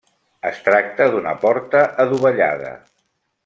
[0.49, 2.77] Es tracta d'una porta adovellada.